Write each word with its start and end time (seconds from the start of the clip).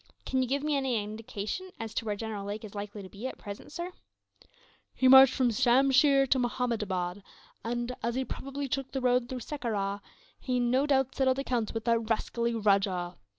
"Can 0.25 0.41
you 0.41 0.47
give 0.49 0.63
me 0.63 0.75
any 0.75 1.03
indication 1.03 1.69
as 1.79 1.93
to 1.93 2.05
where 2.05 2.15
General 2.15 2.43
Lake 2.43 2.63
is 2.65 2.73
likely 2.73 3.03
to 3.03 3.09
be, 3.09 3.27
at 3.27 3.37
present, 3.37 3.71
sir?" 3.71 3.91
"He 4.95 5.07
marched 5.07 5.35
from 5.35 5.51
Shamsheer 5.51 6.25
to 6.31 6.39
Mahomedabad 6.39 7.21
and, 7.63 7.95
as 8.01 8.15
he 8.15 8.25
probably 8.25 8.67
took 8.67 8.93
the 8.93 8.99
road 9.01 9.29
through 9.29 9.41
Sekerah, 9.41 10.01
he 10.39 10.59
no 10.59 10.87
doubt 10.87 11.13
settled 11.13 11.37
accounts 11.37 11.75
with 11.75 11.85
that 11.85 11.99
rascally 12.09 12.55
rajah. 12.55 13.15